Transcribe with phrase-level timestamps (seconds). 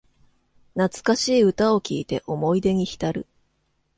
[0.75, 3.27] 懐かしい歌を聴いて思い出にひたる